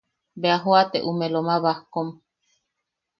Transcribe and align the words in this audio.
Bea 0.41 0.57
joate 0.63 0.97
ume 1.11 1.27
Loma 1.33 1.55
Bajkom. 1.63 2.09